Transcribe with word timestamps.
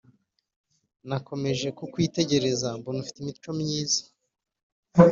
nakomeje 1.09 1.67
kukwitegereza 1.77 2.67
mbona 2.79 2.97
ufite 3.03 3.17
imico 3.21 3.49
myiza 3.59 4.01